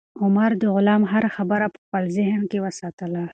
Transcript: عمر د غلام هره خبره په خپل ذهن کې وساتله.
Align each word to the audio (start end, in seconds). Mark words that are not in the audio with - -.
عمر 0.21 0.51
د 0.61 0.63
غلام 0.75 1.01
هره 1.11 1.29
خبره 1.37 1.65
په 1.73 1.77
خپل 1.85 2.03
ذهن 2.17 2.41
کې 2.51 2.59
وساتله. 2.65 3.23